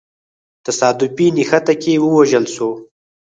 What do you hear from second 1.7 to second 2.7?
کي ووژل سو.